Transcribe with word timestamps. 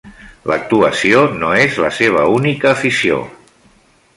L'actuació 0.51 1.19
no 1.43 1.51
és 1.65 1.77
la 1.83 1.91
seva 1.99 2.23
única 2.39 2.73
afició. 2.73 3.21